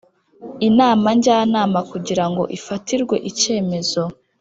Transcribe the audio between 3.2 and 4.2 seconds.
icyemezo